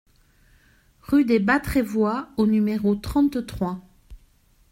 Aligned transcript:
Rue 1.03 1.25
des 1.25 1.37
Bas 1.37 1.59
Trévois 1.59 2.29
au 2.37 2.47
numéro 2.47 2.95
trente-trois 2.95 3.81